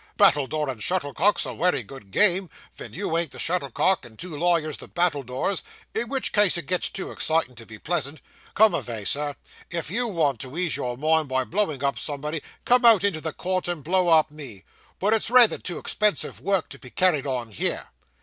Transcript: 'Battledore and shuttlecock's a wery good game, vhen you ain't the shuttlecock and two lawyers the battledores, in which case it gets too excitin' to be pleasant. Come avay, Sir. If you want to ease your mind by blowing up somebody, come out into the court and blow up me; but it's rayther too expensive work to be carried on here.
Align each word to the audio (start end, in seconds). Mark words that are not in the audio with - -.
'Battledore 0.17 0.67
and 0.67 0.81
shuttlecock's 0.81 1.45
a 1.45 1.53
wery 1.53 1.83
good 1.83 2.09
game, 2.09 2.49
vhen 2.75 2.91
you 2.95 3.15
ain't 3.15 3.29
the 3.29 3.37
shuttlecock 3.37 4.03
and 4.03 4.17
two 4.17 4.35
lawyers 4.35 4.77
the 4.77 4.87
battledores, 4.87 5.61
in 5.93 6.09
which 6.09 6.33
case 6.33 6.57
it 6.57 6.65
gets 6.65 6.89
too 6.89 7.11
excitin' 7.11 7.53
to 7.53 7.67
be 7.67 7.77
pleasant. 7.77 8.19
Come 8.55 8.73
avay, 8.73 9.05
Sir. 9.05 9.35
If 9.69 9.91
you 9.91 10.07
want 10.07 10.39
to 10.39 10.57
ease 10.57 10.75
your 10.75 10.97
mind 10.97 11.27
by 11.29 11.43
blowing 11.43 11.83
up 11.83 11.99
somebody, 11.99 12.41
come 12.65 12.83
out 12.83 13.03
into 13.03 13.21
the 13.21 13.31
court 13.31 13.67
and 13.67 13.83
blow 13.83 14.07
up 14.09 14.31
me; 14.31 14.63
but 14.97 15.13
it's 15.13 15.29
rayther 15.29 15.59
too 15.59 15.77
expensive 15.77 16.39
work 16.41 16.69
to 16.69 16.79
be 16.79 16.89
carried 16.89 17.27
on 17.27 17.51
here. 17.51 17.89